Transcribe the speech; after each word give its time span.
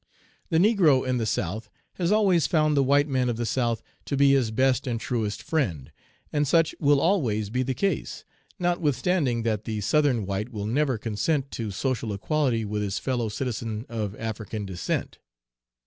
The 0.49 0.57
negro 0.57 1.07
in 1.07 1.19
the 1.19 1.27
South 1.27 1.69
has 1.93 2.11
always 2.11 2.47
found 2.47 2.75
the 2.75 2.81
white 2.81 3.07
man 3.07 3.29
of 3.29 3.35
the 3.37 3.45
South 3.45 3.83
to 4.05 4.17
be 4.17 4.31
his 4.31 4.49
best 4.49 4.87
and 4.87 4.99
truest 4.99 5.43
friend, 5.43 5.91
and 6.33 6.47
such 6.47 6.73
will 6.79 6.99
always 6.99 7.51
be 7.51 7.61
the 7.61 7.75
case, 7.75 8.25
notwithstanding 8.57 9.43
that 9.43 9.65
the 9.65 9.79
Southern 9.79 10.25
white 10.25 10.49
will 10.51 10.65
never 10.65 10.97
consent 10.97 11.51
to 11.51 11.69
social 11.69 12.13
equality 12.13 12.65
with 12.65 12.81
his 12.81 12.97
fellow 12.97 13.29
citizen 13.29 13.85
of 13.89 14.15
African 14.15 14.65
descent. 14.65 15.19